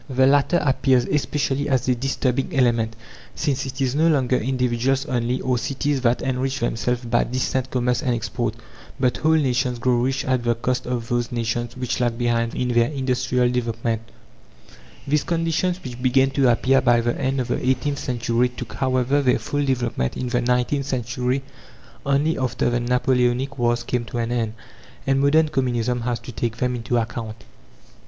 The 0.09 0.25
latter 0.25 0.57
appears 0.65 1.05
especially 1.05 1.69
as 1.69 1.87
a 1.87 1.93
disturbing 1.93 2.55
element, 2.57 2.95
since 3.35 3.67
it 3.67 3.79
is 3.81 3.93
no 3.93 4.07
longer 4.07 4.35
individuals 4.37 5.05
only, 5.05 5.39
or 5.41 5.59
cities, 5.59 6.01
that 6.01 6.23
enrich 6.23 6.57
themselves 6.59 7.05
by 7.05 7.23
distant 7.23 7.69
commerce 7.69 8.01
and 8.01 8.15
export; 8.15 8.55
but 8.99 9.17
whole 9.17 9.35
nations 9.35 9.77
grow 9.77 9.97
rich 9.97 10.25
at 10.25 10.43
the 10.43 10.55
cost 10.55 10.87
of 10.87 11.07
those 11.09 11.31
nations 11.31 11.77
which 11.77 11.99
lag 11.99 12.17
behind 12.17 12.55
in 12.55 12.69
their 12.69 12.89
industrial 12.89 13.47
development. 13.51 14.01
These 15.07 15.23
conditions, 15.23 15.79
which 15.83 16.01
began 16.01 16.31
to 16.31 16.49
appear 16.51 16.81
by 16.81 17.01
the 17.01 17.15
end 17.21 17.39
of 17.39 17.49
the 17.49 17.63
eighteenth 17.63 17.99
century, 17.99 18.49
took, 18.49 18.73
however, 18.73 19.21
their 19.21 19.37
full 19.37 19.63
development 19.63 20.17
in 20.17 20.29
the 20.29 20.41
nineteenth 20.41 20.87
century 20.87 21.43
only, 22.07 22.39
after 22.39 22.71
the 22.71 22.79
Napoleonic 22.79 23.59
wars 23.59 23.83
came 23.83 24.05
to 24.05 24.17
an 24.17 24.31
end. 24.31 24.53
And 25.05 25.21
modern 25.21 25.49
Communism 25.49 26.01
has 26.01 26.17
to 26.21 26.31
take 26.31 26.57
them 26.57 26.75
into 26.75 26.97
account. 26.97 27.43